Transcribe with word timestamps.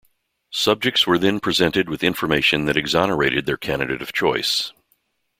Subjects 0.49 1.05
were 1.05 1.19
then 1.19 1.39
presented 1.39 1.87
with 1.87 2.03
information 2.03 2.65
that 2.65 2.75
exonerated 2.75 3.45
their 3.45 3.55
candidate 3.55 4.01
of 4.01 4.11
choice. 4.11 4.73